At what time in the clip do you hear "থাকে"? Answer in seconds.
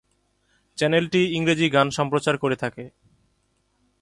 2.55-2.83